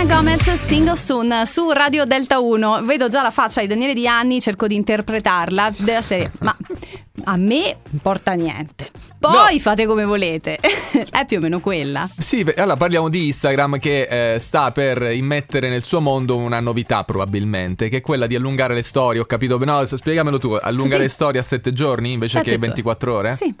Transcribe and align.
Selena 0.00 0.16
Gomez, 0.16 0.54
Single 0.54 0.96
Soon 0.96 1.42
su 1.44 1.70
Radio 1.72 2.06
Delta 2.06 2.38
1. 2.40 2.84
Vedo 2.86 3.08
già 3.10 3.20
la 3.20 3.30
faccia 3.30 3.60
di 3.60 3.66
Daniele 3.66 3.92
Di 3.92 4.08
Anni, 4.08 4.40
cerco 4.40 4.66
di 4.66 4.74
interpretarla 4.74 5.74
della 5.76 6.00
serie, 6.00 6.30
ma 6.40 6.56
a 7.24 7.36
me 7.36 7.76
importa 7.90 8.32
niente. 8.32 8.90
Poi 9.18 9.52
No. 9.56 9.60
fate 9.60 9.84
come 9.84 10.06
volete. 10.06 10.56
È 11.10 11.26
più 11.26 11.36
o 11.36 11.40
meno 11.40 11.60
quella. 11.60 12.08
Sì, 12.16 12.46
allora 12.56 12.76
parliamo 12.78 13.10
di 13.10 13.26
Instagram 13.26 13.78
che 13.78 14.34
eh, 14.34 14.38
sta 14.38 14.72
per 14.72 15.02
immettere 15.02 15.68
nel 15.68 15.82
suo 15.82 16.00
mondo 16.00 16.38
una 16.38 16.60
novità 16.60 17.04
probabilmente, 17.04 17.90
che 17.90 17.98
è 17.98 18.00
quella 18.00 18.26
di 18.26 18.34
allungare 18.34 18.72
le 18.72 18.82
storie, 18.82 19.20
ho 19.20 19.26
capito, 19.26 19.62
no, 19.62 19.84
spiegamelo 19.84 20.38
tu, 20.38 20.56
allungare 20.58 20.96
Sì. 20.96 21.02
le 21.02 21.08
storie 21.10 21.40
a 21.40 21.42
7 21.42 21.74
giorni 21.74 22.12
invece 22.12 22.38
Sette 22.38 22.44
che 22.52 22.56
giorni. 22.56 22.66
24 22.68 23.14
ore? 23.14 23.32
Sì. 23.34 23.54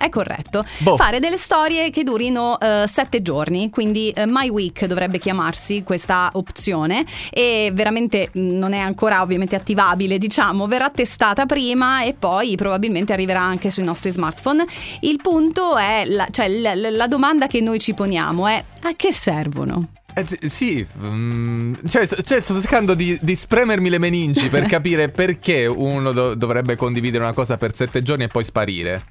È 0.00 0.08
corretto. 0.08 0.64
Boh. 0.78 0.96
Fare 0.96 1.20
delle 1.20 1.36
storie 1.36 1.90
che 1.90 2.04
durino 2.04 2.58
eh, 2.58 2.84
sette 2.86 3.20
giorni, 3.20 3.68
quindi 3.68 4.08
eh, 4.08 4.24
My 4.24 4.48
Week 4.48 4.86
dovrebbe 4.86 5.18
chiamarsi 5.18 5.82
questa 5.82 6.30
opzione 6.32 7.04
e 7.28 7.70
veramente 7.74 8.30
mh, 8.32 8.40
non 8.40 8.72
è 8.72 8.78
ancora 8.78 9.20
ovviamente 9.20 9.56
attivabile, 9.56 10.16
diciamo, 10.16 10.66
verrà 10.66 10.88
testata 10.88 11.44
prima 11.44 12.02
e 12.02 12.14
poi 12.18 12.56
probabilmente 12.56 13.12
arriverà 13.12 13.42
anche 13.42 13.68
sui 13.68 13.84
nostri 13.84 14.10
smartphone. 14.10 14.64
Il 15.00 15.18
punto 15.20 15.76
è, 15.76 16.04
la, 16.06 16.26
cioè 16.30 16.48
la, 16.48 16.74
la- 16.74 17.06
domanda 17.06 17.46
che 17.46 17.60
noi 17.60 17.78
ci 17.78 17.92
poniamo 17.92 18.46
è 18.46 18.64
a 18.84 18.94
che 18.96 19.12
servono? 19.12 19.88
Eh, 20.14 20.48
sì, 20.48 20.84
mm, 20.98 21.74
cioè, 21.86 22.06
cioè, 22.06 22.40
sto 22.40 22.58
cercando 22.58 22.94
di, 22.94 23.18
di 23.20 23.36
spremermi 23.36 23.90
le 23.90 23.98
meningi 23.98 24.48
per 24.48 24.64
capire 24.66 25.10
perché 25.10 25.66
uno 25.66 26.12
do- 26.12 26.34
dovrebbe 26.34 26.74
condividere 26.74 27.22
una 27.22 27.34
cosa 27.34 27.58
per 27.58 27.74
7 27.74 28.02
giorni 28.02 28.24
e 28.24 28.28
poi 28.28 28.44
sparire. 28.44 29.04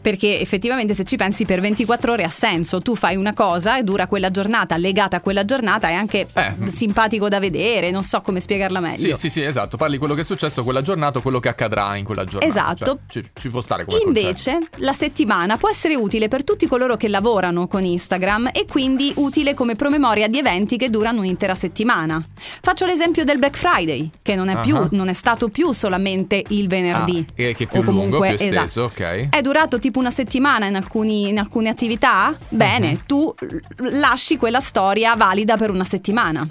Perché 0.00 0.40
effettivamente 0.40 0.94
se 0.94 1.04
ci 1.04 1.16
pensi 1.16 1.44
per 1.44 1.60
24 1.60 2.12
ore 2.12 2.22
ha 2.24 2.28
senso, 2.28 2.80
tu 2.80 2.94
fai 2.94 3.16
una 3.16 3.32
cosa 3.34 3.78
e 3.78 3.82
dura 3.82 4.06
quella 4.06 4.30
giornata, 4.30 4.76
legata 4.76 5.16
a 5.18 5.20
quella 5.20 5.44
giornata, 5.44 5.88
è 5.88 5.94
anche 5.94 6.26
Eh. 6.32 6.54
simpatico 6.68 7.28
da 7.28 7.38
vedere, 7.38 7.90
non 7.90 8.02
so 8.02 8.20
come 8.20 8.40
spiegarla 8.40 8.80
meglio. 8.80 9.14
Sì, 9.16 9.28
sì, 9.28 9.30
sì, 9.30 9.42
esatto. 9.42 9.76
Parli 9.76 9.98
quello 9.98 10.14
che 10.14 10.22
è 10.22 10.24
successo 10.24 10.62
quella 10.64 10.82
giornata 10.82 11.18
o 11.18 11.22
quello 11.22 11.40
che 11.40 11.48
accadrà 11.48 11.96
in 11.96 12.04
quella 12.04 12.24
giornata. 12.24 12.46
Esatto. 12.46 13.00
Cioè, 13.08 13.22
ci, 13.24 13.30
ci 13.34 13.48
può 13.50 13.60
stare 13.60 13.84
come 13.84 13.98
concetto. 14.00 14.18
Invece 14.18 14.58
la 14.76 14.92
settimana 14.92 15.56
può 15.56 15.68
essere 15.68 15.94
utile 15.96 16.28
per 16.28 16.44
tutti 16.44 16.66
coloro 16.66 16.96
che 16.96 17.08
lavorano 17.08 17.66
con 17.66 17.84
Instagram 17.84 18.50
e 18.52 18.64
quindi 18.68 19.12
utile 19.16 19.54
come 19.54 19.74
promemoria 19.76 20.28
di 20.28 20.38
eventi 20.38 20.76
che 20.76 20.88
durano 20.88 21.20
un'intera 21.20 21.54
settimana. 21.54 22.22
Faccio 22.62 22.86
l'esempio 22.86 23.24
del 23.24 23.38
Black 23.38 23.56
Friday, 23.56 24.10
che 24.22 24.34
non 24.34 24.48
è, 24.48 24.60
più, 24.60 24.76
Ah. 24.76 24.88
non 24.92 25.08
è 25.08 25.12
stato 25.12 25.48
più 25.48 25.72
solamente 25.72 26.42
il 26.48 26.68
venerdì. 26.68 27.24
Ah, 27.28 27.32
che, 27.34 27.54
che 27.54 27.64
è 27.64 27.66
più 27.66 27.80
o 27.80 27.82
comunque, 27.82 28.18
lungo, 28.18 28.26
più 28.26 28.34
esteso, 28.46 28.84
esatto. 28.86 29.02
ok. 29.02 29.28
È 29.30 29.40
durato 29.40 29.78
tipo 29.78 29.88
una 29.98 30.10
settimana 30.10 30.66
in, 30.66 30.76
alcuni- 30.76 31.28
in 31.28 31.38
alcune 31.38 31.68
attività? 31.68 32.34
Bene, 32.48 32.92
Mhm. 32.92 33.00
tu 33.06 33.34
lasci 33.78 34.36
quella 34.36 34.60
storia 34.60 35.14
valida 35.16 35.56
per 35.56 35.70
una 35.70 35.84
settimana. 35.84 36.46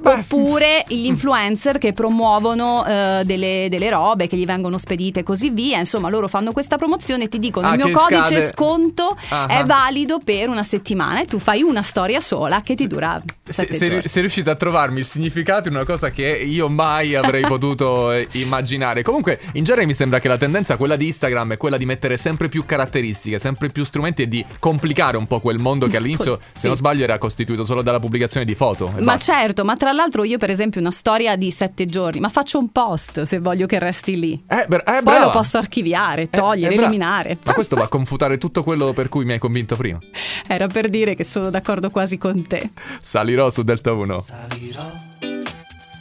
Beh, 0.00 0.12
Oppure 0.12 0.84
gli 0.88 1.06
influencer 1.06 1.78
che 1.78 1.92
promuovono 1.92 2.84
eh, 2.86 3.22
delle, 3.24 3.66
delle 3.70 3.90
robe 3.90 4.26
che 4.26 4.36
gli 4.36 4.44
vengono 4.44 4.78
spedite 4.78 5.20
e 5.20 5.22
così 5.22 5.50
via. 5.50 5.78
Insomma, 5.78 6.08
loro 6.08 6.28
fanno 6.28 6.52
questa 6.52 6.76
promozione 6.76 7.24
e 7.24 7.28
ti 7.28 7.38
dicono: 7.38 7.66
Ah, 7.68 7.74
il 7.74 7.84
mio 7.84 7.96
codice 7.96 8.24
scade- 8.24 8.46
sconto 8.46 9.16
Ah, 9.30 9.46
è 9.46 9.56
ah. 9.58 9.64
valido 9.64 10.18
per 10.22 10.48
una 10.48 10.62
settimana 10.62 11.20
e 11.20 11.24
tu 11.26 11.38
fai 11.38 11.62
una 11.62 11.82
storia 11.82 12.20
sola 12.20 12.60
che 12.62 12.74
ti 12.74 12.86
dura 12.86 13.20
Se- 13.44 13.66
giorni. 13.70 14.02
sei 14.08 14.20
riuscito 14.22 14.50
a 14.50 14.54
trovarmi 14.54 15.00
il 15.00 15.06
significato 15.06 15.68
in 15.68 15.74
una 15.74 15.84
cosa 15.84 16.10
che 16.10 16.26
io 16.28 16.68
mai 16.68 17.14
avrei 17.14 17.42
potuto 17.46 18.12
eh, 18.12 18.28
immaginare. 18.32 19.02
Comunque, 19.02 19.40
in 19.54 19.64
genere 19.64 19.86
mi 19.86 19.94
sembra 19.94 20.20
che 20.20 20.28
la 20.28 20.38
tendenza, 20.38 20.76
quella 20.76 20.96
di 20.96 21.06
Instagram, 21.06 21.52
è 21.54 21.56
quella 21.56 21.76
di 21.76 21.86
mettere 21.86 22.16
sempre 22.16 22.48
più 22.48 22.64
caratteristiche, 22.64 23.38
sempre 23.38 23.68
più 23.70 23.84
strumenti 23.84 24.22
e 24.22 24.28
di 24.28 24.44
complicare 24.58 25.16
un 25.16 25.26
po' 25.26 25.40
quel 25.40 25.58
mondo 25.58 25.86
che 25.88 25.96
all'inizio, 25.98 26.38
Sì. 26.52 26.60
se 26.60 26.66
non 26.68 26.76
sbaglio, 26.76 27.02
era 27.04 27.18
costituito 27.18 27.64
solo 27.64 27.82
dalla 27.82 27.98
pubblicazione 28.00 28.44
di 28.46 28.54
foto. 28.54 28.90
Ma 28.98 29.00
basta. 29.14 29.32
certo, 29.32 29.64
ma 29.64 29.76
tra 29.76 29.87
tra 29.88 29.96
l'altro 29.96 30.22
io 30.22 30.36
per 30.36 30.50
esempio 30.50 30.82
una 30.82 30.90
storia 30.90 31.34
di 31.34 31.50
sette 31.50 31.86
giorni, 31.86 32.20
ma 32.20 32.28
faccio 32.28 32.58
un 32.58 32.70
post 32.70 33.22
se 33.22 33.38
voglio 33.38 33.64
che 33.64 33.78
resti 33.78 34.20
lì. 34.20 34.44
Eh, 34.46 34.66
beh, 34.68 34.82
eh, 34.84 35.00
Poi 35.02 35.18
lo 35.18 35.30
posso 35.30 35.56
archiviare, 35.56 36.24
eh, 36.24 36.28
togliere, 36.28 36.74
eh, 36.74 36.76
eliminare. 36.76 37.38
Ma 37.42 37.54
questo 37.54 37.74
va 37.74 37.84
a 37.84 37.88
confutare 37.88 38.36
tutto 38.36 38.62
quello 38.62 38.92
per 38.92 39.08
cui 39.08 39.24
mi 39.24 39.32
hai 39.32 39.38
convinto 39.38 39.76
prima. 39.76 39.98
Era 40.46 40.66
per 40.66 40.90
dire 40.90 41.14
che 41.14 41.24
sono 41.24 41.48
d'accordo 41.48 41.88
quasi 41.88 42.18
con 42.18 42.46
te. 42.46 42.70
Salirò 43.00 43.48
su 43.48 43.62
Delta 43.62 43.94
1. 43.94 44.20
Salirò, 44.20 44.92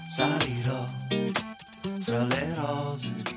salirò 0.09 0.85
fra 2.01 2.23
le 2.25 2.53
rose 2.56 3.09
Di... 3.23 3.37